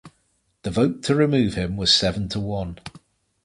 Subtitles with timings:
[0.63, 2.79] The vote to remove him was seven to one.